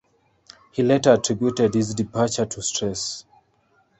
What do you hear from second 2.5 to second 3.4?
stress.